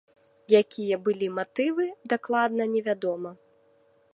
[0.59, 3.37] Якія былі матывы, дакладна невядома.